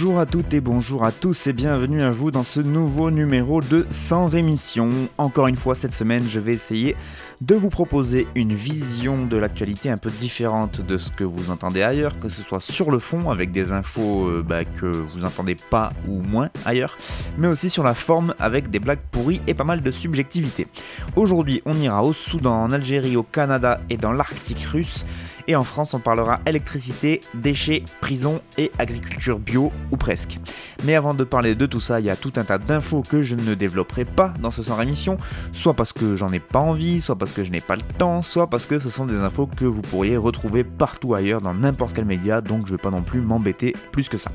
[0.00, 3.60] Bonjour à toutes et bonjour à tous et bienvenue à vous dans ce nouveau numéro
[3.60, 5.08] de Sans Rémission.
[5.18, 6.94] Encore une fois cette semaine je vais essayer
[7.40, 11.82] de vous proposer une vision de l'actualité un peu différente de ce que vous entendez
[11.82, 15.56] ailleurs, que ce soit sur le fond avec des infos euh, bah, que vous entendez
[15.56, 16.96] pas ou moins ailleurs,
[17.36, 20.68] mais aussi sur la forme avec des blagues pourries et pas mal de subjectivité.
[21.16, 25.04] Aujourd'hui on ira au Soudan, en Algérie, au Canada et dans l'Arctique russe.
[25.48, 30.38] Et en France, on parlera électricité, déchets, prison et agriculture bio, ou presque.
[30.84, 33.22] Mais avant de parler de tout ça, il y a tout un tas d'infos que
[33.22, 35.16] je ne développerai pas dans ce sans émission,
[35.54, 38.20] soit parce que j'en ai pas envie, soit parce que je n'ai pas le temps,
[38.20, 41.94] soit parce que ce sont des infos que vous pourriez retrouver partout ailleurs dans n'importe
[41.94, 44.30] quel média, donc je vais pas non plus m'embêter plus que ça.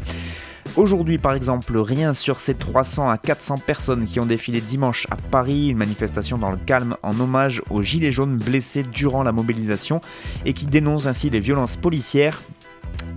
[0.75, 5.17] Aujourd'hui, par exemple, rien sur ces 300 à 400 personnes qui ont défilé dimanche à
[5.17, 10.01] Paris, une manifestation dans le calme en hommage aux gilets jaunes blessés durant la mobilisation
[10.45, 12.41] et qui dénoncent ainsi les violences policières.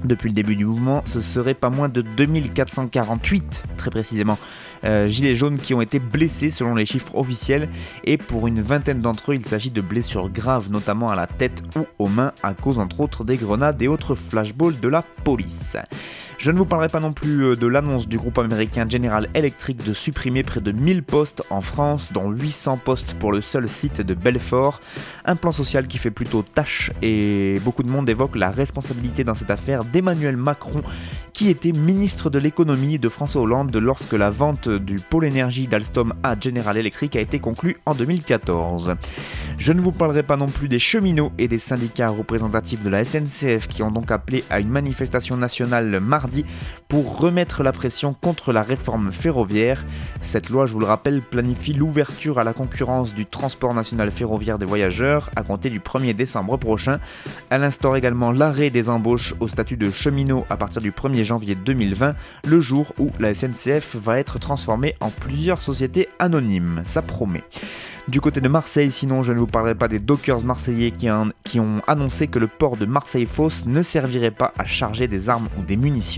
[0.04, 4.38] Depuis le début du mouvement, ce serait pas moins de 2448, très précisément,
[4.84, 7.68] euh, gilets jaunes qui ont été blessés selon les chiffres officiels,
[8.04, 11.62] et pour une vingtaine d'entre eux, il s'agit de blessures graves, notamment à la tête
[11.76, 15.76] ou aux mains, à cause entre autres des grenades et autres flashballs de la police.
[16.38, 19.82] Je ne vous parlerai pas non plus euh, de l'annonce du groupe américain General Electric
[19.82, 24.02] de supprimer près de 1000 postes en France, dont 800 postes pour le seul site
[24.02, 24.82] de Belfort.
[25.24, 29.32] Un plan social qui fait plutôt tâche et beaucoup de monde évoque la responsabilité dans
[29.32, 30.82] cette affaire d'Emmanuel Macron,
[31.32, 36.12] qui était ministre de l'économie de François Hollande lorsque la vente du pôle énergie d'Alstom
[36.22, 38.94] à General Electric a été conclue en 2014.
[39.56, 43.04] Je ne vous parlerai pas non plus des cheminots et des syndicats représentatifs de la
[43.04, 46.25] SNCF qui ont donc appelé à une manifestation nationale mardi
[46.88, 49.84] pour remettre la pression contre la réforme ferroviaire.
[50.20, 54.58] Cette loi, je vous le rappelle, planifie l'ouverture à la concurrence du transport national ferroviaire
[54.58, 57.00] des voyageurs à compter du 1er décembre prochain.
[57.50, 61.54] Elle instaure également l'arrêt des embauches au statut de cheminot à partir du 1er janvier
[61.54, 62.14] 2020,
[62.44, 66.82] le jour où la SNCF va être transformée en plusieurs sociétés anonymes.
[66.84, 67.44] Ça promet.
[68.08, 71.82] Du côté de Marseille, sinon je ne vous parlerai pas des dockers marseillais qui, ont
[71.88, 75.76] annoncé que le port de Marseille-Fosse ne servirait pas à charger des armes ou des
[75.76, 76.15] munitions.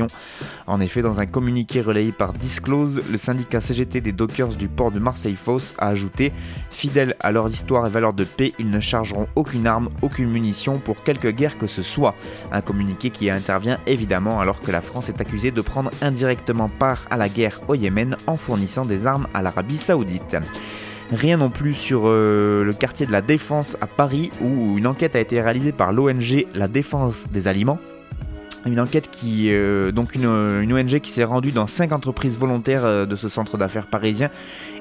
[0.66, 4.90] En effet, dans un communiqué relayé par Disclose, le syndicat CGT des dockers du port
[4.90, 6.32] de Marseille-Fosse a ajouté
[6.70, 10.78] Fidèles à leur histoire et valeurs de paix, ils ne chargeront aucune arme, aucune munition
[10.78, 12.14] pour quelque guerre que ce soit.
[12.52, 17.06] Un communiqué qui intervient évidemment alors que la France est accusée de prendre indirectement part
[17.10, 20.36] à la guerre au Yémen en fournissant des armes à l'Arabie Saoudite.
[21.10, 25.16] Rien non plus sur euh, le quartier de la Défense à Paris où une enquête
[25.16, 27.78] a été réalisée par l'ONG La Défense des Aliments.
[28.66, 33.06] Une enquête qui, euh, donc une, ONG qui s'est rendue dans 5 entreprises volontaires euh,
[33.06, 34.30] de ce centre d'affaires parisien.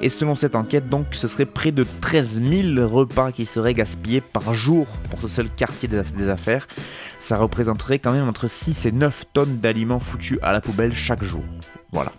[0.02, 2.42] Et selon cette enquête, donc, ce serait près de 13
[2.76, 6.68] 000 repas qui seraient gaspillés par jour pour ce seul quartier des affaires.
[7.20, 11.24] Ça représenterait quand même entre 6 et 9 tonnes d'aliments foutus à la poubelle chaque
[11.24, 11.44] jour.
[11.92, 12.12] Voilà.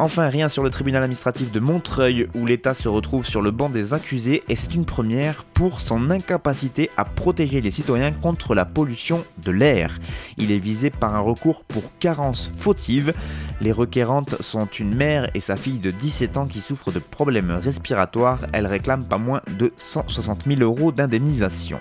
[0.00, 3.68] Enfin, rien sur le tribunal administratif de Montreuil où l'État se retrouve sur le banc
[3.68, 8.64] des accusés et c'est une première pour son incapacité à protéger les citoyens contre la
[8.64, 9.98] pollution de l'air.
[10.36, 13.12] Il est visé par un recours pour carence fautive.
[13.60, 17.50] Les requérantes sont une mère et sa fille de 17 ans qui souffrent de problèmes
[17.50, 18.46] respiratoires.
[18.52, 21.80] Elle réclame pas moins de 160 000 euros d'indemnisation.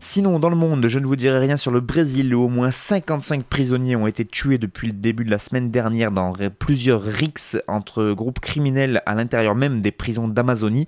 [0.00, 2.70] Sinon, dans le monde, je ne vous dirai rien sur le Brésil où au moins
[2.70, 7.58] 55 prisonniers ont été tués depuis le début de la semaine dernière dans plusieurs rixes
[7.66, 10.86] entre groupes criminels à l'intérieur même des prisons d'Amazonie.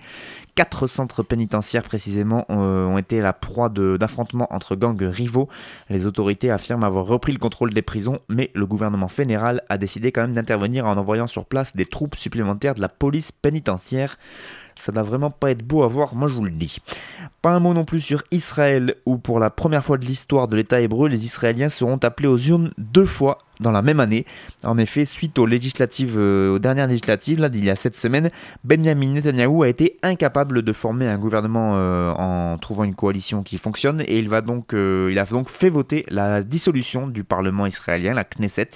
[0.54, 5.48] Quatre centres pénitentiaires précisément euh, ont été la proie d'affrontements entre gangs rivaux.
[5.88, 10.12] Les autorités affirment avoir repris le contrôle des prisons, mais le gouvernement fédéral a décidé
[10.12, 14.18] quand même d'intervenir en envoyant sur place des troupes supplémentaires de la police pénitentiaire.
[14.80, 16.78] Ça n'a vraiment pas être beau à voir, moi je vous le dis.
[17.42, 20.56] Pas un mot non plus sur Israël, où pour la première fois de l'histoire de
[20.56, 24.24] l'État hébreu, les Israéliens seront appelés aux urnes deux fois dans la même année.
[24.64, 28.30] En effet, suite aux législatives, euh, aux dernières législatives, là, d'il y a sept semaines,
[28.64, 33.58] Benjamin Netanyahu a été incapable de former un gouvernement euh, en trouvant une coalition qui
[33.58, 37.66] fonctionne et il va donc, euh, il a donc fait voter la dissolution du Parlement
[37.66, 38.70] israélien, la Knesset,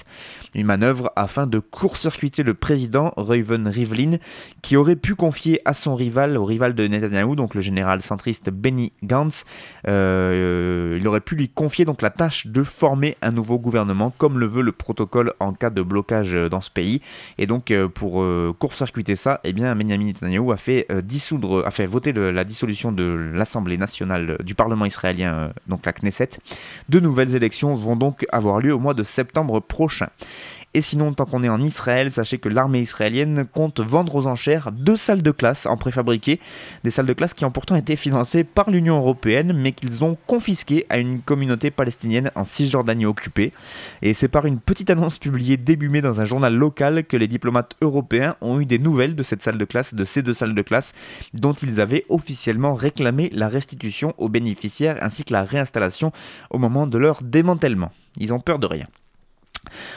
[0.54, 4.18] une manœuvre afin de court-circuiter le président Reuven Rivlin,
[4.62, 8.50] qui aurait pu confier à son rival, au rival de Netanyahu, donc le général centriste
[8.50, 9.44] Benny Gantz,
[9.84, 14.46] il aurait pu lui confier donc la tâche de former un nouveau gouvernement, comme le
[14.46, 17.00] veut le protocole en cas de blocage dans ce pays.
[17.38, 18.24] Et donc, pour
[18.58, 23.30] court-circuiter ça, eh bien, Benjamin Netanyahu a fait dissoudre, a fait voter la dissolution de
[23.34, 26.30] l'Assemblée nationale du Parlement israélien, donc la Knesset.
[26.88, 30.08] De nouvelles élections vont donc avoir lieu au mois de septembre prochain.
[30.76, 34.72] Et sinon, tant qu'on est en Israël, sachez que l'armée israélienne compte vendre aux enchères
[34.72, 36.40] deux salles de classe en préfabriqué,
[36.82, 40.18] des salles de classe qui ont pourtant été financées par l'Union européenne, mais qu'ils ont
[40.26, 43.52] confisquées à une communauté palestinienne en Cisjordanie occupée.
[44.02, 47.28] Et c'est par une petite annonce publiée début mai dans un journal local que les
[47.28, 50.56] diplomates européens ont eu des nouvelles de cette salle de classe, de ces deux salles
[50.56, 50.92] de classe,
[51.34, 56.10] dont ils avaient officiellement réclamé la restitution aux bénéficiaires ainsi que la réinstallation
[56.50, 57.92] au moment de leur démantèlement.
[58.18, 58.88] Ils ont peur de rien.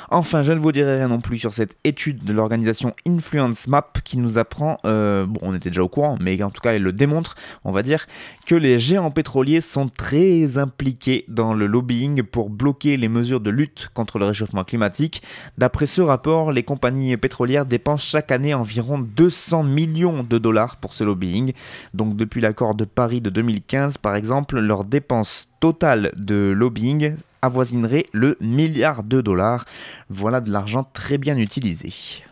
[0.10, 3.94] Enfin, je ne vous dirai rien non plus sur cette étude de l'organisation Influence Map
[4.04, 6.84] qui nous apprend, euh, bon on était déjà au courant, mais en tout cas elle
[6.84, 8.08] le démontre, on va dire,
[8.46, 13.50] que les géants pétroliers sont très impliqués dans le lobbying pour bloquer les mesures de
[13.50, 15.22] lutte contre le réchauffement climatique.
[15.58, 20.94] D'après ce rapport, les compagnies pétrolières dépensent chaque année environ 200 millions de dollars pour
[20.94, 21.54] ce lobbying.
[21.94, 28.06] Donc depuis l'accord de Paris de 2015 par exemple, leurs dépenses totales de lobbying avoisinerait
[28.14, 29.66] le milliard de dollars.
[30.10, 32.24] Voilà de l'argent très bien utilisé.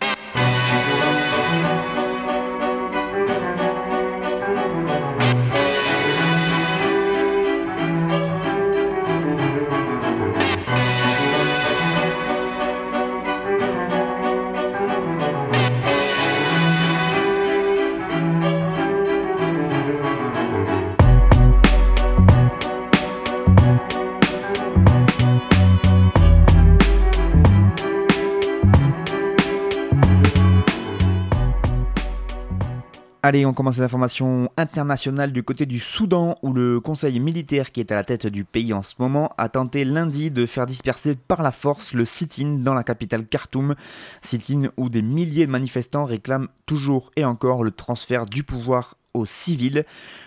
[33.28, 37.80] Allez, on commence les informations internationales du côté du Soudan, où le conseil militaire qui
[37.80, 41.16] est à la tête du pays en ce moment a tenté lundi de faire disperser
[41.16, 43.74] par la force le sit-in dans la capitale Khartoum.
[44.22, 49.26] Sit-in où des milliers de manifestants réclament toujours et encore le transfert du pouvoir aux
[49.26, 49.86] civils.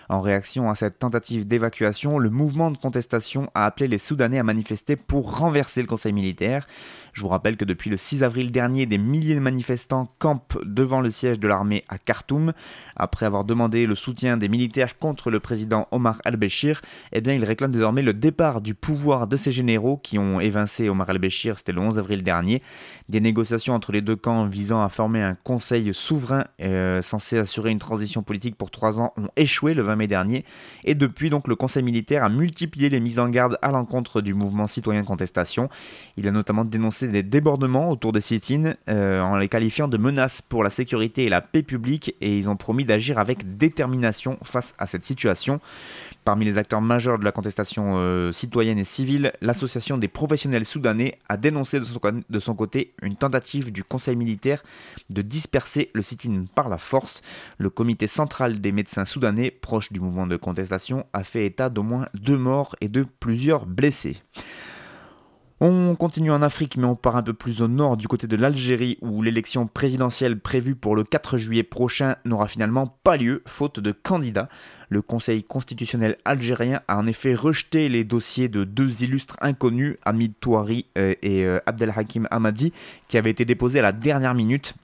[0.09, 4.43] En réaction à cette tentative d'évacuation, le mouvement de contestation a appelé les Soudanais à
[4.43, 6.67] manifester pour renverser le conseil militaire.
[7.19, 11.01] Je vous rappelle que depuis le 6 avril dernier, des milliers de manifestants campent devant
[11.01, 12.53] le siège de l'armée à Khartoum.
[12.95, 16.81] Après avoir demandé le soutien des militaires contre le président Omar al-Béchir,
[17.11, 20.87] eh bien, ils réclament désormais le départ du pouvoir de ces généraux qui ont évincé
[20.87, 22.61] Omar al-Béchir, c'était le 11 avril dernier.
[23.09, 27.71] Des négociations entre les deux camps visant à former un conseil souverain euh, censé assurer
[27.71, 30.45] une transition politique pour trois ans ont échoué le 20 mai dernier.
[30.85, 34.33] Et depuis, donc, le conseil militaire a multiplié les mises en garde à l'encontre du
[34.33, 35.67] mouvement citoyen de contestation.
[36.15, 40.41] Il a notamment dénoncé des débordements autour des sit-ins euh, en les qualifiant de menaces
[40.41, 44.73] pour la sécurité et la paix publique et ils ont promis d'agir avec détermination face
[44.77, 45.59] à cette situation.
[46.25, 51.17] Parmi les acteurs majeurs de la contestation euh, citoyenne et civile, l'association des professionnels soudanais
[51.27, 54.63] a dénoncé de son, de son, côté une tentative du conseil militaire
[55.09, 57.21] de disperser le sit-in par la force.
[57.57, 61.83] Le comité central des médecins soudanais, proche du mouvement de contestation, a fait état d'au
[61.83, 64.17] moins deux morts et de plusieurs blessés.
[65.61, 68.37] On continue en Afrique, mais on part un peu plus au nord du côté de
[68.37, 73.81] l'Algérie, où l'élection présidentielle prévue pour le 4 juillet prochain n'aura finalement pas lieu, faute
[73.81, 74.47] de candidats.
[74.87, 80.31] Le Conseil constitutionnel algérien a en effet rejeté les dossiers de deux illustres inconnus, Hamid
[80.39, 82.71] Touari euh, et euh, Abdelhakim Hamadi,
[83.09, 84.75] qui avaient été déposés à la dernière minute.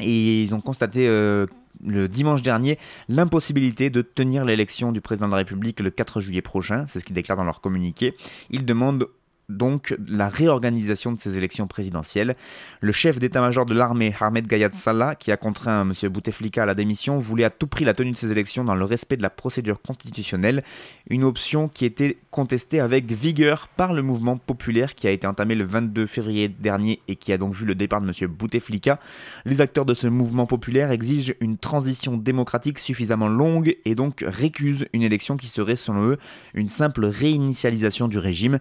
[0.00, 1.44] Et ils ont constaté euh,
[1.86, 2.78] le dimanche dernier
[3.10, 7.04] l'impossibilité de tenir l'élection du président de la République le 4 juillet prochain, c'est ce
[7.04, 8.16] qu'ils déclarent dans leur communiqué.
[8.50, 9.06] Ils demandent
[9.50, 12.36] donc la réorganisation de ces élections présidentielles.
[12.80, 15.92] Le chef d'état-major de l'armée, Ahmed Gayad Salah, qui a contraint M.
[16.08, 18.84] Bouteflika à la démission, voulait à tout prix la tenue de ces élections dans le
[18.84, 20.62] respect de la procédure constitutionnelle,
[21.08, 25.54] une option qui était contestée avec vigueur par le mouvement populaire qui a été entamé
[25.54, 28.28] le 22 février dernier et qui a donc vu le départ de M.
[28.28, 28.98] Bouteflika.
[29.44, 34.86] Les acteurs de ce mouvement populaire exigent une transition démocratique suffisamment longue et donc récusent
[34.92, 36.18] une élection qui serait, selon eux,
[36.54, 38.58] une simple réinitialisation du régime.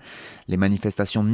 [0.48, 1.26] Les manifestations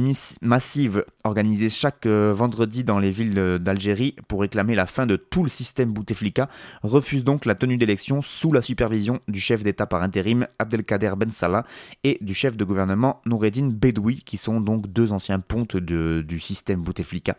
[0.42, 5.44] massives organisées chaque euh, vendredi dans les villes d'Algérie pour réclamer la fin de tout
[5.44, 6.48] le système Bouteflika
[6.82, 11.30] refusent donc la tenue d'élections sous la supervision du chef d'État par intérim Abdelkader Ben
[11.30, 11.64] Salah
[12.02, 16.82] et du chef de gouvernement Noureddin Bedoui qui sont donc deux anciens pontes du système
[16.82, 17.36] Bouteflika.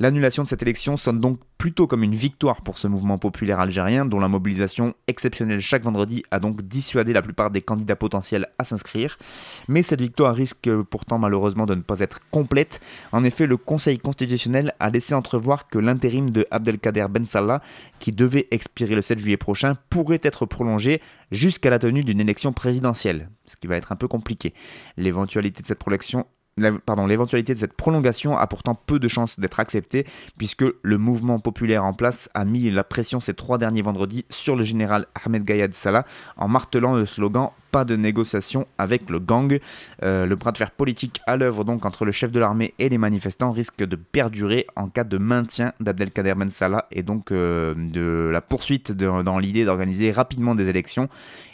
[0.00, 4.06] L'annulation de cette élection sonne donc plutôt comme une victoire pour ce mouvement populaire algérien
[4.06, 8.64] dont la mobilisation exceptionnelle chaque vendredi a donc dissuadé la plupart des candidats potentiels à
[8.64, 9.18] s'inscrire.
[9.66, 12.80] Mais cette victoire risque pourtant malheureusement de ne pas être complète.
[13.10, 17.60] En effet, le Conseil constitutionnel a laissé entrevoir que l'intérim de Abdelkader Ben Salah,
[17.98, 21.02] qui devait expirer le 7 juillet prochain, pourrait être prolongé
[21.32, 24.54] jusqu'à la tenue d'une élection présidentielle, ce qui va être un peu compliqué.
[24.96, 26.24] L'éventualité de cette prolongation
[26.58, 31.84] l'éventualité de cette prolongation a pourtant peu de chances d'être acceptée, puisque le mouvement populaire
[31.84, 35.74] en place a mis la pression ces trois derniers vendredis sur le général Ahmed Gayad
[35.74, 36.04] Salah
[36.36, 39.58] en martelant le slogan pas de négociation avec le gang.
[40.02, 42.88] Euh, le bras de fer politique à l'œuvre donc entre le chef de l'armée et
[42.88, 47.74] les manifestants risque de perdurer en cas de maintien d'Abdelkader Ben Salah et donc euh,
[47.76, 51.08] de la poursuite dans l'idée d'organiser rapidement des élections.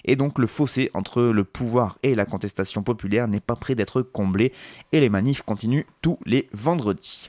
[0.05, 4.03] Et donc le fossé entre le pouvoir et la contestation populaire n'est pas prêt d'être
[4.03, 4.53] comblé
[4.93, 7.29] et les manifs continuent tous les vendredis.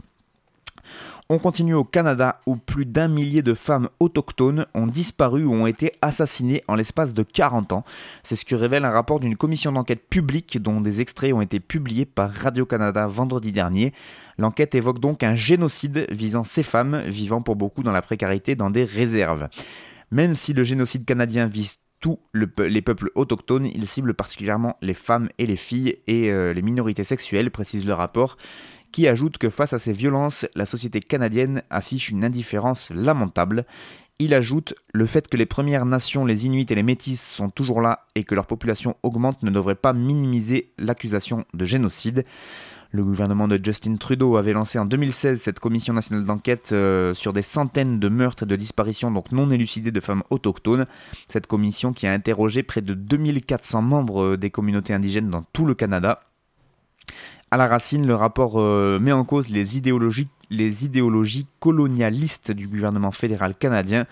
[1.27, 5.65] On continue au Canada où plus d'un millier de femmes autochtones ont disparu ou ont
[5.65, 7.83] été assassinées en l'espace de 40 ans.
[8.21, 11.59] C'est ce que révèle un rapport d'une commission d'enquête publique dont des extraits ont été
[11.59, 13.91] publiés par Radio-Canada vendredi dernier.
[14.37, 18.69] L'enquête évoque donc un génocide visant ces femmes vivant pour beaucoup dans la précarité dans
[18.69, 19.47] des réserves.
[20.11, 25.29] Même si le génocide canadien vise tous les peuples autochtones, il cible particulièrement les femmes
[25.39, 28.37] et les filles et euh, les minorités sexuelles, précise le rapport
[28.95, 33.65] qui ajoute que face à ces violences, la société canadienne affiche une indifférence lamentable.
[34.19, 37.81] Il ajoute le fait que les Premières Nations, les Inuits et les Métis sont toujours
[37.81, 42.23] là et que leur population augmente ne devrait pas minimiser l'accusation de génocide.
[42.91, 47.33] Le gouvernement de Justin Trudeau avait lancé en 2016 cette commission nationale d'enquête euh, sur
[47.33, 50.85] des centaines de meurtres et de disparitions donc non élucidées de femmes autochtones.
[51.27, 55.65] Cette commission qui a interrogé près de 2400 membres euh, des communautés indigènes dans tout
[55.65, 56.21] le Canada
[57.51, 62.67] à la racine, le rapport euh, met en cause les idéologies, les idéologies colonialistes du
[62.67, 64.05] gouvernement fédéral canadien.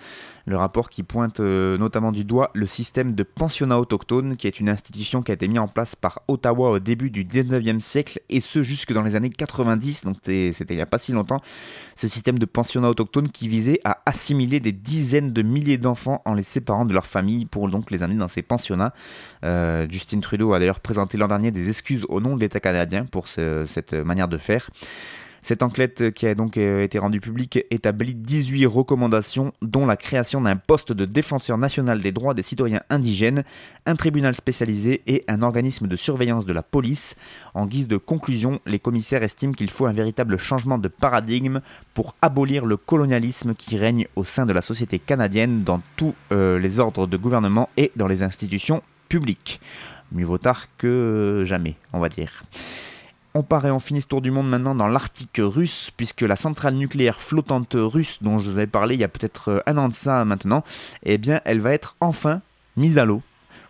[0.45, 4.59] Le rapport qui pointe euh, notamment du doigt le système de pensionnat autochtone, qui est
[4.59, 8.19] une institution qui a été mise en place par Ottawa au début du 19e siècle,
[8.29, 11.39] et ce jusque dans les années 90, donc c'était il n'y a pas si longtemps.
[11.95, 16.33] Ce système de pensionnat autochtone qui visait à assimiler des dizaines de milliers d'enfants en
[16.33, 18.93] les séparant de leur famille pour donc les amener dans ces pensionnats.
[19.45, 23.05] Euh, Justin Trudeau a d'ailleurs présenté l'an dernier des excuses au nom de l'État canadien
[23.05, 24.69] pour cette manière de faire.
[25.43, 30.39] Cette enquête qui a donc euh, été rendue publique établit 18 recommandations, dont la création
[30.39, 33.43] d'un poste de défenseur national des droits des citoyens indigènes,
[33.85, 37.17] un tribunal spécialisé et un organisme de surveillance de la police.
[37.55, 41.59] En guise de conclusion, les commissaires estiment qu'il faut un véritable changement de paradigme
[41.93, 46.57] pour abolir le colonialisme qui règne au sein de la société canadienne dans tous euh,
[46.57, 49.59] les ordres de gouvernement et dans les institutions publiques.
[50.13, 52.43] Mieux vaut tard que jamais, on va dire.
[53.35, 56.35] On part et on finit ce tour du monde maintenant dans l'Arctique russe, puisque la
[56.35, 59.77] centrale nucléaire flottante russe dont je vous avais parlé il y a peut-être euh, un
[59.77, 60.63] an de ça maintenant,
[61.01, 62.41] eh bien elle va être enfin
[62.77, 63.23] mise à l'eau.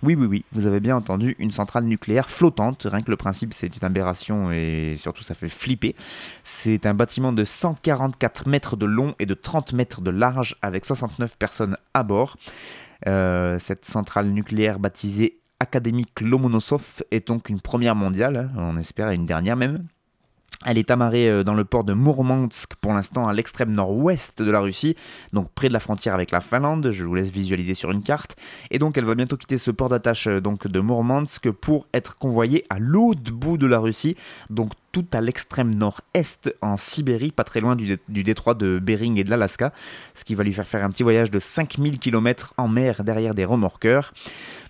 [0.04, 2.86] Oui, oui, oui, vous avez bien entendu, une centrale nucléaire flottante.
[2.92, 5.96] Rien que le principe, c'est une aberration et surtout ça fait flipper.
[6.44, 10.84] C'est un bâtiment de 144 mètres de long et de 30 mètres de large avec
[10.84, 12.36] 69 personnes à bord.
[13.08, 19.10] Euh, cette centrale nucléaire baptisée académique Lomonosov est donc une première mondiale, hein, on espère
[19.10, 19.88] une dernière même.
[20.66, 24.52] Elle est amarrée euh, dans le port de Mourmansk pour l'instant à l'extrême nord-ouest de
[24.52, 24.96] la Russie,
[25.34, 28.38] donc près de la frontière avec la Finlande, je vous laisse visualiser sur une carte.
[28.72, 32.18] Et donc elle va bientôt quitter ce port d'attache euh, donc de Mourmansk pour être
[32.18, 34.16] convoyée à l'autre bout de la Russie,
[34.50, 39.24] donc tout à l'extrême nord-est en Sibérie, pas très loin du, détroit de Bering et
[39.24, 39.74] de l'Alaska,
[40.14, 43.34] ce qui va lui faire faire un petit voyage de 5000 km en mer derrière
[43.34, 44.14] des remorqueurs.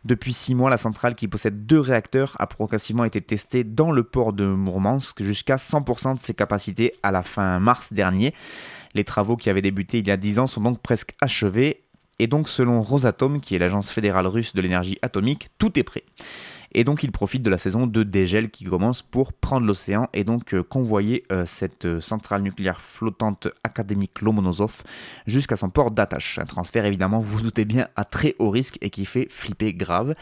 [0.06, 4.04] Depuis 6 mois, la centrale qui possède deux réacteurs a progressivement été testée dans le
[4.04, 8.34] port de Mourmansk jusqu'à 100% de ses capacités à la fin mars dernier.
[8.94, 11.84] Les travaux qui avaient débuté il y a 10 ans sont donc presque achevés
[12.20, 16.04] et donc selon Rosatom, qui est l'agence fédérale russe de l'énergie atomique, tout est prêt.
[16.74, 20.24] Et donc il profite de la saison de dégel qui commence pour prendre l'océan et
[20.24, 24.84] donc euh, convoyer euh, cette euh, centrale nucléaire flottante académique Lomonosov
[25.28, 26.40] jusqu'à son port d'attache.
[26.40, 29.74] Un transfert évidemment, vous vous doutez bien, à très haut risque et qui fait flipper
[29.74, 30.16] grave.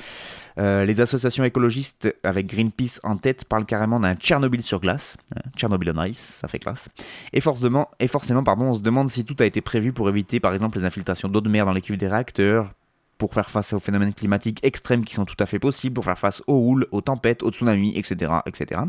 [0.58, 5.17] les associations écologistes avec Greenpeace en tête parlent carrément d'un Tchernobyl sur glace.
[5.55, 6.89] Tchernobyl on ice, ça fait classe.
[7.34, 10.39] Et forcément, et forcément pardon, on se demande si tout a été prévu pour éviter
[10.39, 12.74] par exemple les infiltrations d'eau de mer dans les cuves des réacteurs,
[13.22, 16.18] pour faire face aux phénomènes climatiques extrêmes qui sont tout à fait possibles, pour faire
[16.18, 18.32] face aux houles, aux tempêtes, aux tsunamis, etc.
[18.48, 18.82] etc.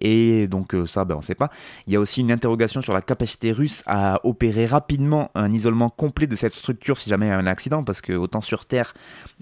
[0.00, 1.50] Et donc euh, ça, ben, on ne sait pas.
[1.86, 5.88] Il y a aussi une interrogation sur la capacité russe à opérer rapidement un isolement
[5.88, 8.66] complet de cette structure si jamais il y a un accident, parce que autant sur
[8.66, 8.92] Terre,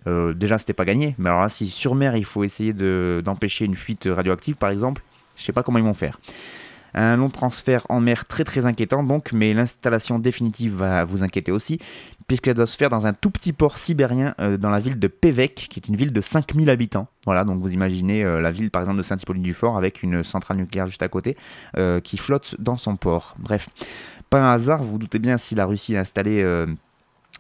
[0.07, 3.65] euh, déjà c'était pas gagné, mais alors là, si sur mer il faut essayer d'empêcher
[3.65, 5.03] une fuite radioactive par exemple,
[5.37, 6.21] je sais pas comment ils vont faire.
[6.95, 11.53] Un long transfert en mer très très inquiétant donc, mais l'installation définitive va vous inquiéter
[11.53, 11.79] aussi,
[12.27, 15.09] puisqu'elle doit se faire dans un tout petit port sibérien euh, dans la ville de
[15.09, 17.09] Pévec, qui est une ville de 5000 habitants.
[17.25, 20.87] Voilà, donc vous imaginez euh, la ville par exemple de Saint-Hippolyte-du-Fort avec une centrale nucléaire
[20.87, 21.37] juste à côté
[21.77, 23.35] euh, qui flotte dans son port.
[23.39, 23.69] Bref,
[24.31, 26.43] pas un hasard, vous, vous doutez bien si la Russie a installé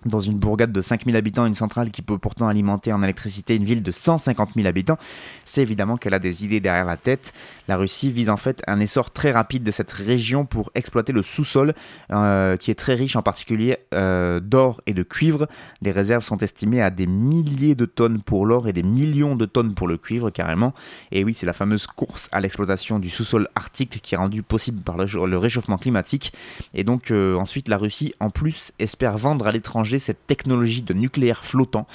[0.04, 3.64] dans une bourgade de 5000 habitants, une centrale qui peut pourtant alimenter en électricité une
[3.64, 4.98] ville de 150 000 habitants,
[5.44, 7.32] c'est évidemment qu'elle a des idées derrière la tête.
[7.66, 11.22] La Russie vise en fait un essor très rapide de cette région pour exploiter le
[11.22, 11.74] sous-sol,
[12.10, 15.48] euh, qui est très riche en particulier euh, d'or et de cuivre.
[15.82, 19.46] Les réserves sont estimées à des milliers de tonnes pour l'or et des millions de
[19.46, 20.74] tonnes pour le cuivre carrément.
[21.12, 24.80] Et oui, c'est la fameuse course à l'exploitation du sous-sol arctique qui est rendue possible
[24.82, 26.32] par le, réchauffement climatique.
[26.74, 30.94] Et donc euh, ensuite, la Russie, en plus, espère vendre à l'étranger cette technologie de
[30.94, 31.86] nucléaire flottant.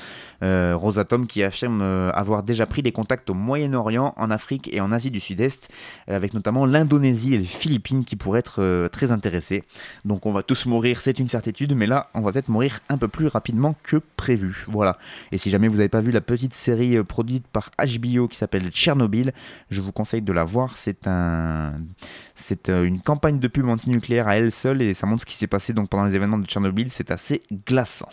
[0.44, 4.82] Euh, Rosatom qui affirme euh, avoir déjà pris des contacts au Moyen-Orient, en Afrique et
[4.82, 5.70] en Asie du Sud-Est,
[6.10, 9.64] euh, avec notamment l'Indonésie et les Philippines qui pourraient être très intéressés.
[10.04, 12.98] Donc on va tous mourir, c'est une certitude, mais là on va peut-être mourir un
[12.98, 14.66] peu plus rapidement que prévu.
[14.68, 14.98] Voilà.
[15.32, 18.70] Et si jamais vous n'avez pas vu la petite série produite par HBO qui s'appelle
[18.70, 19.34] Tchernobyl,
[19.70, 20.76] je vous conseille de la voir.
[20.76, 21.08] C'est
[22.68, 25.74] une campagne de pub anti-nucléaire à elle seule et ça montre ce qui s'est passé
[25.74, 26.92] donc pendant les événements de Tchernobyl.
[26.92, 27.83] C'est assez glaçant.
[27.84, 28.08] abração.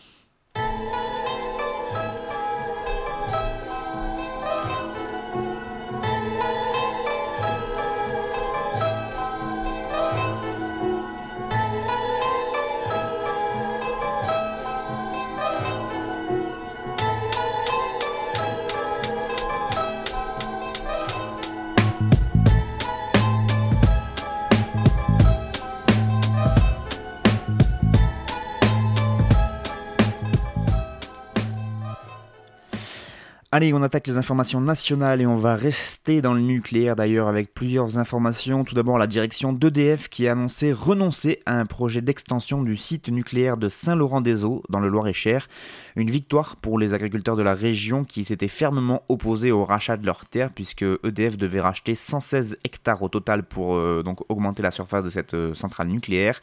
[33.60, 37.52] Allez, on attaque les informations nationales et on va rester dans le nucléaire d'ailleurs avec
[37.52, 38.64] plusieurs informations.
[38.64, 43.10] Tout d'abord, la direction d'EDF qui a annoncé renoncer à un projet d'extension du site
[43.10, 45.46] nucléaire de Saint-Laurent-des-Eaux dans le Loir-et-Cher.
[45.94, 50.06] Une victoire pour les agriculteurs de la région qui s'étaient fermement opposés au rachat de
[50.06, 54.70] leurs terres puisque EDF devait racheter 116 hectares au total pour euh, donc augmenter la
[54.70, 56.40] surface de cette euh, centrale nucléaire.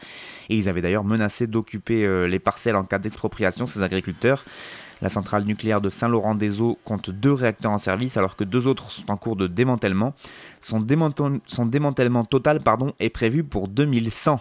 [0.50, 4.46] Et ils avaient d'ailleurs menacé d'occuper euh, les parcelles en cas d'expropriation, ces agriculteurs.
[5.02, 9.10] La centrale nucléaire de Saint-Laurent-des-Eaux compte deux réacteurs en service alors que deux autres sont
[9.12, 10.14] en cours de démantèlement.
[10.62, 12.62] Son, démantèlement total
[13.00, 14.40] est prévu pour 2100.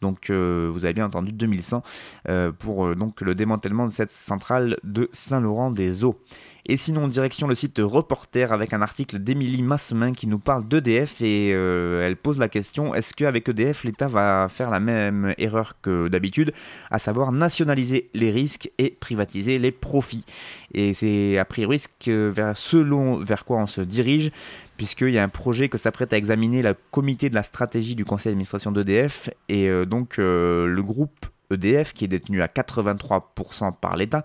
[0.00, 1.82] Donc euh, vous avez bien entendu 2100
[2.28, 6.18] euh, pour euh, le démantèlement de cette centrale de Saint-Laurent-des-Eaux.
[6.66, 11.20] Et sinon, direction le site Reporter avec un article d'Émilie Massemin qui nous parle d'EDF
[11.20, 15.76] et euh, elle pose la question est-ce qu'avec EDF, l'État va faire la même erreur
[15.82, 16.54] que d'habitude,
[16.90, 20.24] à savoir nationaliser les risques et privatiser les profits.
[20.72, 24.30] Et c'est a priori vers, selon vers quoi on se dirige
[24.78, 28.06] puisqu'il y a un projet que s'apprête à examiner le comité de la stratégie du
[28.06, 33.72] conseil d'administration d'EDF et euh, donc euh, le groupe EDF qui est détenu à 83%
[33.78, 34.24] par l'État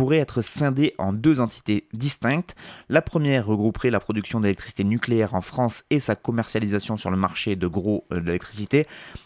[0.00, 2.54] pourrait être scindée en deux entités distinctes.
[2.88, 7.54] La première regrouperait la production d'électricité nucléaire en France et sa commercialisation sur le marché
[7.54, 8.38] de gros euh,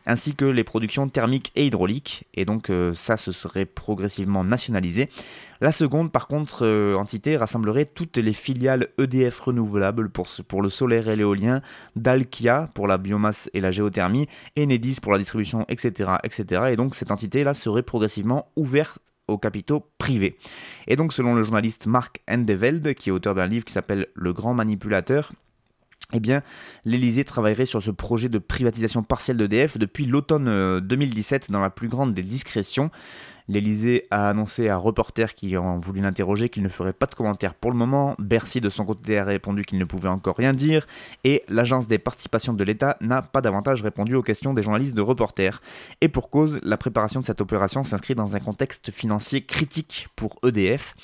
[0.04, 5.10] ainsi que les productions thermiques et hydrauliques, et donc euh, ça se serait progressivement nationalisé.
[5.60, 10.70] La seconde, par contre, euh, entité rassemblerait toutes les filiales EDF renouvelables pour, pour le
[10.70, 11.62] solaire et l'éolien,
[11.94, 14.26] Dalkia pour la biomasse et la géothermie,
[14.58, 16.14] Enedis pour la distribution, etc.
[16.24, 16.62] etc.
[16.72, 20.37] Et donc cette entité-là serait progressivement ouverte aux capitaux privés.
[20.87, 24.32] Et donc selon le journaliste Mark Endeveld, qui est auteur d'un livre qui s'appelle Le
[24.32, 25.32] grand manipulateur,
[26.12, 26.42] eh bien,
[26.84, 31.70] l'Elysée travaillerait sur ce projet de privatisation partielle d'EDF depuis l'automne 2017 euh, dans la
[31.70, 32.90] plus grande des discrétions.
[33.46, 37.54] L'Elysée a annoncé à reporters qui ont voulu l'interroger qu'il ne ferait pas de commentaires
[37.54, 38.14] pour le moment.
[38.18, 40.87] Bercy, de son côté, a répondu qu'il ne pouvait encore rien dire.
[41.24, 45.02] Et l'Agence des participations de l'État n'a pas davantage répondu aux questions des journalistes de
[45.02, 45.61] reporters.
[46.00, 50.38] Et pour cause, la préparation de cette opération s'inscrit dans un contexte financier critique pour
[50.42, 50.94] EDF.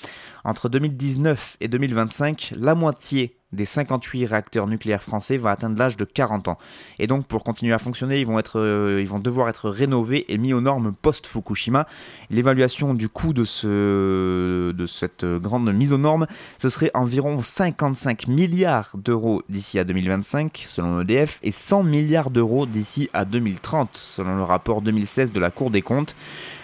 [0.45, 6.05] Entre 2019 et 2025, la moitié des 58 réacteurs nucléaires français va atteindre l'âge de
[6.05, 6.59] 40 ans.
[6.99, 10.33] Et donc pour continuer à fonctionner, ils vont, être, euh, ils vont devoir être rénovés
[10.33, 11.87] et mis aux normes post-Fukushima.
[12.31, 16.27] L'évaluation du coût de, ce, de cette grande mise aux normes,
[16.59, 22.67] ce serait environ 55 milliards d'euros d'ici à 2025 selon EDF et 100 milliards d'euros
[22.67, 26.15] d'ici à 2030 selon le rapport 2016 de la Cour des comptes.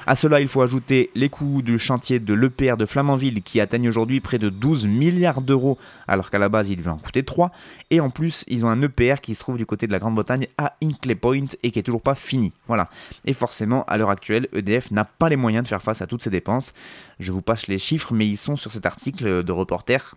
[0.07, 3.89] À cela, il faut ajouter les coûts du chantier de l'EPR de Flamanville qui atteignent
[3.89, 7.51] aujourd'hui près de 12 milliards d'euros alors qu'à la base il devait en coûter 3.
[7.91, 10.47] Et en plus, ils ont un EPR qui se trouve du côté de la Grande-Bretagne
[10.59, 12.53] à Inclay Point et qui est toujours pas fini.
[12.69, 12.89] Voilà.
[13.25, 16.23] Et forcément, à l'heure actuelle, EDF n'a pas les moyens de faire face à toutes
[16.23, 16.73] ces dépenses.
[17.19, 20.15] Je vous passe les chiffres, mais ils sont sur cet article de reporter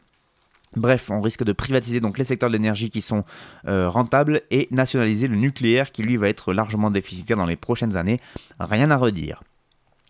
[0.76, 3.24] Bref, on risque de privatiser donc les secteurs de l'énergie qui sont
[3.68, 7.98] euh, rentables et nationaliser le nucléaire qui lui va être largement déficitaire dans les prochaines
[7.98, 8.20] années.
[8.60, 9.42] Rien à redire.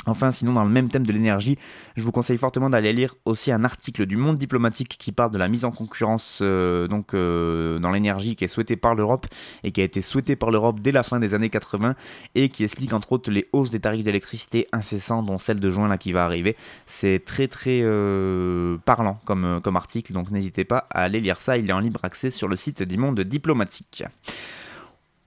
[0.05, 1.57] Enfin, sinon, dans le même thème de l'énergie,
[1.97, 5.37] je vous conseille fortement d'aller lire aussi un article du Monde diplomatique qui parle de
[5.37, 9.27] la mise en concurrence euh, euh, dans l'énergie qui est souhaitée par l'Europe
[9.63, 11.95] et qui a été souhaitée par l'Europe dès la fin des années 80
[12.35, 15.89] et qui explique entre autres les hausses des tarifs d'électricité incessants, dont celle de juin
[15.89, 16.55] là qui va arriver.
[16.85, 21.57] C'est très très euh, parlant comme article, donc n'hésitez pas à aller lire ça.
[21.57, 24.03] Il est en libre accès sur le site du Monde diplomatique.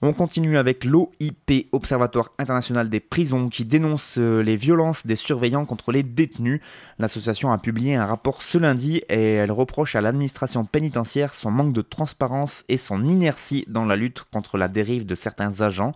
[0.05, 5.65] On continue avec l'OIP, Observatoire international des prisons, qui dénonce euh, les violences des surveillants
[5.65, 6.61] contre les détenus.
[6.99, 11.73] L'association a publié un rapport ce lundi et elle reproche à l'administration pénitentiaire son manque
[11.73, 15.93] de transparence et son inertie dans la lutte contre la dérive de certains agents.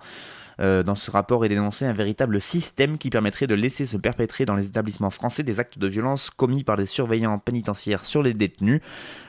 [0.61, 4.45] Euh, dans ce rapport est dénoncé un véritable système qui permettrait de laisser se perpétrer
[4.45, 8.35] dans les établissements français des actes de violence commis par des surveillants pénitentiaires sur les
[8.35, 8.83] détenus.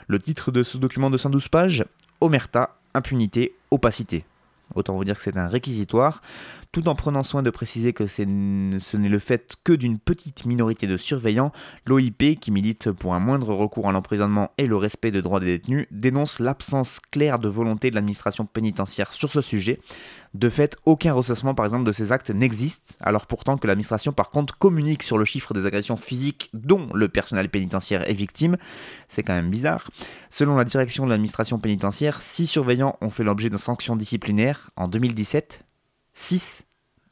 [0.08, 1.84] Le titre de ce document de 112 pages
[2.22, 4.24] Omerta, impunité, opacité.
[4.76, 6.22] Autant vous dire que c'est un réquisitoire,
[6.78, 10.86] tout en prenant soin de préciser que ce n'est le fait que d'une petite minorité
[10.86, 11.52] de surveillants,
[11.88, 15.58] l'OIP, qui milite pour un moindre recours à l'emprisonnement et le respect des droits des
[15.58, 19.80] détenus, dénonce l'absence claire de volonté de l'administration pénitentiaire sur ce sujet.
[20.36, 24.30] De fait, aucun recensement par exemple de ces actes n'existe, alors pourtant que l'administration par
[24.30, 28.56] contre communique sur le chiffre des agressions physiques dont le personnel pénitentiaire est victime.
[29.08, 29.90] C'est quand même bizarre.
[30.30, 34.88] Selon la direction de l'administration pénitentiaire, 6 surveillants ont fait l'objet de sanctions disciplinaires en
[34.88, 35.64] 2017,
[36.14, 36.66] 6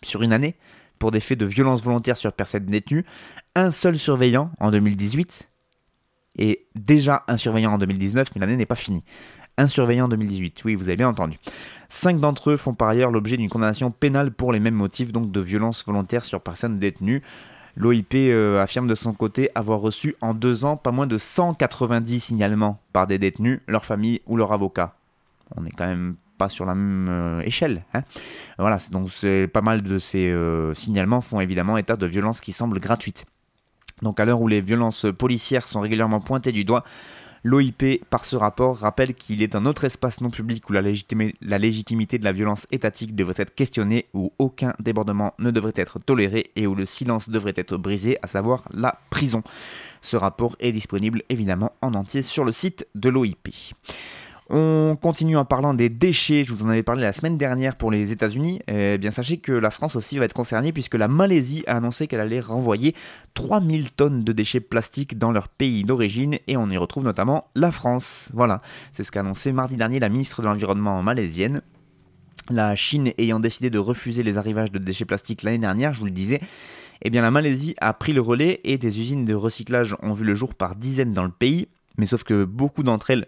[0.05, 0.55] sur une année
[0.99, 3.05] pour des faits de violence volontaire sur personnes détenues,
[3.55, 5.49] un seul surveillant en 2018
[6.37, 9.03] et déjà un surveillant en 2019, mais l'année n'est pas finie.
[9.57, 11.37] Un surveillant en 2018, oui, vous avez bien entendu.
[11.87, 15.31] Cinq d'entre eux font par ailleurs l'objet d'une condamnation pénale pour les mêmes motifs, donc
[15.31, 17.21] de violence volontaire sur personnes détenues.
[17.77, 22.19] L'OIP euh, affirme de son côté avoir reçu en deux ans pas moins de 190
[22.19, 24.95] signalements par des détenus, leurs familles ou leurs avocats.
[25.55, 27.83] On est quand même pas sur la même euh, échelle.
[27.93, 28.01] Hein.
[28.57, 29.09] Voilà, donc
[29.51, 33.25] pas mal de ces euh, signalements font évidemment état de violences qui semblent gratuites.
[34.01, 36.83] Donc à l'heure où les violences policières sont régulièrement pointées du doigt,
[37.47, 41.57] L'OIP, par ce rapport, rappelle qu'il est un autre espace non public où la, la,
[41.59, 46.49] légitimité de la violence étatique devrait être questionnée, où aucun débordement ne devrait être toléré
[46.55, 49.43] et où le silence devrait être brisé, à savoir la prison.
[50.01, 53.75] Ce rapport est disponible évidemment en entier sur le site de l'OIP.
[54.47, 56.43] On continue en parlant des déchets.
[56.43, 58.61] Je vous en avais parlé la semaine dernière pour les États-Unis.
[58.67, 62.05] Eh bien, sachez que la France aussi va être concernée puisque la Malaisie a annoncé
[62.05, 62.93] qu'elle allait renvoyer
[63.33, 67.71] 3000 tonnes de déchets plastiques dans leur pays d'origine et on y retrouve notamment la
[67.71, 68.29] France.
[68.35, 68.61] Voilà,
[68.93, 71.61] c'est ce qu'a annoncé mardi dernier la ministre de l'Environnement malaisienne.
[72.51, 76.05] La Chine ayant décidé de refuser les arrivages de déchets plastiques l'année dernière, je vous
[76.05, 76.39] le disais,
[77.01, 80.23] eh bien la Malaisie a pris le relais et des usines de recyclage ont vu
[80.23, 81.67] le jour par dizaines dans le pays.
[81.97, 83.25] Mais sauf que beaucoup d'entre elles,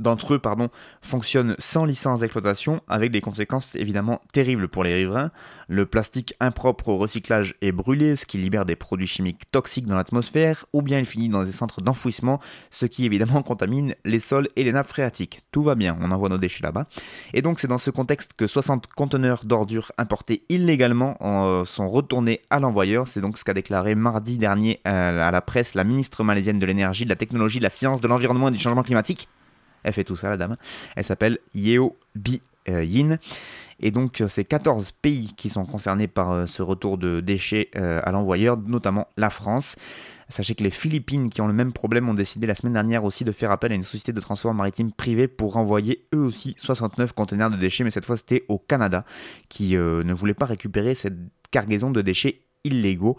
[0.00, 0.70] d'entre eux, pardon,
[1.02, 5.30] fonctionnent sans licence d'exploitation, avec des conséquences évidemment terribles pour les riverains.
[5.68, 9.94] Le plastique impropre au recyclage est brûlé, ce qui libère des produits chimiques toxiques dans
[9.94, 14.48] l'atmosphère, ou bien il finit dans des centres d'enfouissement, ce qui évidemment contamine les sols
[14.56, 15.40] et les nappes phréatiques.
[15.52, 16.86] Tout va bien, on envoie nos déchets là-bas.
[17.34, 22.40] Et donc c'est dans ce contexte que 60 conteneurs d'ordures importés illégalement euh, sont retournés
[22.50, 23.06] à l'envoyeur.
[23.06, 26.66] C'est donc ce qu'a déclaré mardi dernier euh, à la presse la ministre malaisienne de
[26.66, 29.28] l'énergie, de la technologie, de la science, de l'environnement et du changement climatique.
[29.82, 30.56] Elle fait tout ça, la dame.
[30.96, 33.18] Elle s'appelle Yeo Bi euh, Yin.
[33.80, 38.00] Et donc, c'est 14 pays qui sont concernés par euh, ce retour de déchets euh,
[38.04, 39.76] à l'envoyeur, notamment la France.
[40.28, 43.24] Sachez que les Philippines, qui ont le même problème, ont décidé la semaine dernière aussi
[43.24, 47.14] de faire appel à une société de transport maritime privée pour renvoyer eux aussi 69
[47.14, 49.04] conteneurs de déchets, mais cette fois c'était au Canada,
[49.48, 51.16] qui ne voulait pas récupérer cette
[51.50, 53.16] cargaison de déchets illégaux.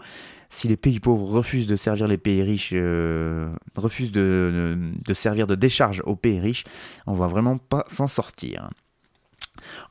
[0.48, 4.76] Si les pays pauvres refusent de servir les pays riches, euh, refusent de,
[5.14, 6.64] servir de décharge aux pays riches,
[7.06, 8.68] on va vraiment pas s'en sortir.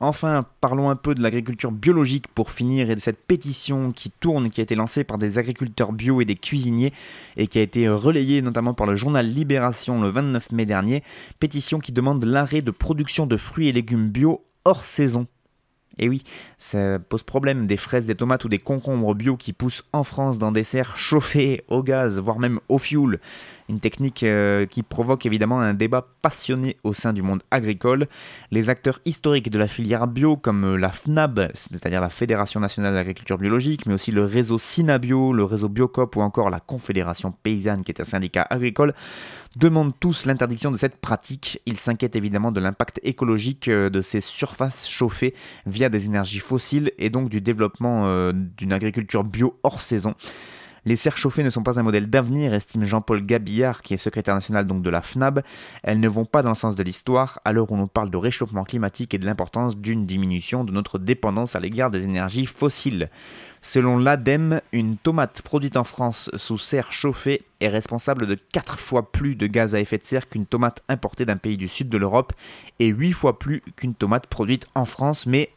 [0.00, 4.50] Enfin, parlons un peu de l'agriculture biologique pour finir et de cette pétition qui tourne,
[4.50, 6.92] qui a été lancée par des agriculteurs bio et des cuisiniers
[7.36, 11.02] et qui a été relayée notamment par le journal Libération le 29 mai dernier.
[11.40, 15.26] Pétition qui demande l'arrêt de production de fruits et légumes bio hors saison
[15.98, 16.22] et oui,
[16.58, 20.38] ça pose problème des fraises, des tomates ou des concombres bio qui poussent en France
[20.38, 23.20] dans des serres chauffées au gaz, voire même au fioul.
[23.68, 28.08] Une technique euh, qui provoque évidemment un débat passionné au sein du monde agricole.
[28.50, 32.94] Les acteurs historiques de la filière bio, comme euh, la FNAB, c'est-à-dire la Fédération nationale
[32.94, 37.84] d'agriculture biologique, mais aussi le réseau Sinabio, le réseau Biocop ou encore la Confédération paysanne,
[37.84, 38.94] qui est un syndicat agricole,
[39.56, 41.60] demandent tous l'interdiction de cette pratique.
[41.66, 45.34] Ils s'inquiètent évidemment de l'impact écologique euh, de ces surfaces chauffées
[45.66, 50.14] via des énergies fossiles et donc du développement d'une agriculture bio hors saison.
[50.84, 54.34] Les serres chauffées ne sont pas un modèle d'avenir, estime Jean-Paul Gabillard, qui est secrétaire
[54.34, 55.42] national de la FNAB.
[55.84, 58.16] Elles ne vont pas dans le sens de l'histoire, à l'heure où l'on parle de
[58.16, 63.10] réchauffement climatique et de l'importance d'une diminution de notre dépendance à l'égard des énergies fossiles.
[63.60, 69.12] Selon l'ADEME, une tomate produite en France sous serre chauffée est responsable de 4 fois
[69.12, 71.96] plus de gaz à effet de serre qu'une tomate importée d'un pays du sud de
[71.96, 72.32] l'Europe
[72.80, 75.50] et 8 fois plus qu'une tomate produite en France mais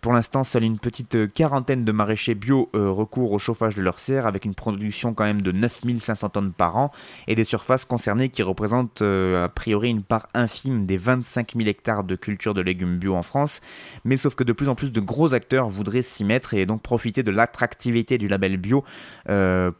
[0.00, 3.82] Pour l'instant, seule une petite euh, quarantaine de maraîchers bio euh, recourent au chauffage de
[3.82, 6.90] leurs serres avec une production quand même de 9500 tonnes par an
[7.28, 11.68] et des surfaces concernées qui représentent euh, a priori une part infime des 25 000
[11.68, 13.60] hectares de culture de légumes bio en France.
[14.04, 16.80] Mais sauf que de plus en plus de gros acteurs voudraient s'y mettre et donc
[16.80, 18.84] profiter de l'attractivité du label bio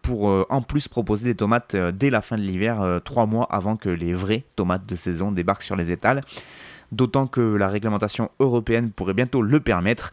[0.03, 3.89] pour en plus proposer des tomates dès la fin de l'hiver, trois mois avant que
[3.89, 6.21] les vraies tomates de saison débarquent sur les étals
[6.93, 10.13] d'autant que la réglementation européenne pourrait bientôt le permettre.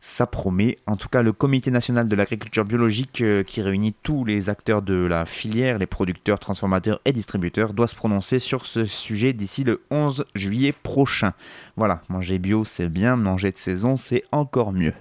[0.00, 0.76] Ça promet.
[0.86, 4.82] En tout cas, le Comité national de l'agriculture biologique, euh, qui réunit tous les acteurs
[4.82, 9.64] de la filière, les producteurs, transformateurs et distributeurs, doit se prononcer sur ce sujet d'ici
[9.64, 11.32] le 11 juillet prochain.
[11.76, 14.92] Voilà, manger bio c'est bien, manger de saison c'est encore mieux.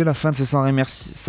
[0.00, 0.62] C'est la fin de ce sans,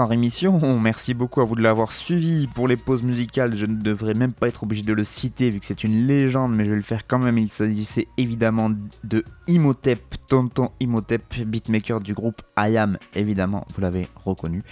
[0.07, 0.79] rémission.
[0.79, 2.47] Merci beaucoup à vous de l'avoir suivi.
[2.47, 5.59] Pour les pauses musicales, je ne devrais même pas être obligé de le citer vu
[5.59, 7.37] que c'est une légende, mais je vais le faire quand même.
[7.37, 8.71] Il s'agissait évidemment
[9.03, 14.63] de Imhotep, Tonton Imhotep, beatmaker du groupe IAM, évidemment, vous l'avez reconnu.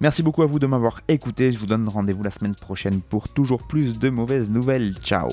[0.00, 1.50] Merci beaucoup à vous de m'avoir écouté.
[1.50, 4.94] Je vous donne rendez-vous la semaine prochaine pour toujours plus de mauvaises nouvelles.
[5.02, 5.28] Ciao